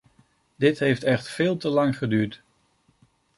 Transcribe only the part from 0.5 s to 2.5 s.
Dit heeft echt veel te lang geduurd.